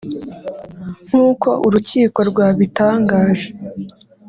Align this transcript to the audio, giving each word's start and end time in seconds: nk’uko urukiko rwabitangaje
nk’uko 1.05 1.49
urukiko 1.67 2.19
rwabitangaje 2.29 3.49